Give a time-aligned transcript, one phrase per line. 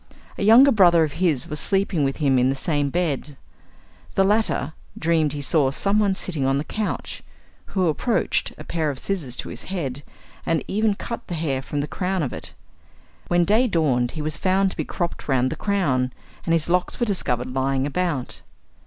[0.35, 3.37] A younger brother of his was sleeping with him in the same bed.
[4.15, 7.21] The latter dreamed he saw someone sitting on the couch,
[7.77, 10.01] who approached a pair of scissors to his head,
[10.43, 12.55] and even cut the hair from the crown of it.
[13.27, 16.11] When day dawned he was found to be cropped round the crown,
[16.45, 18.41] and his locks were discovered lying about.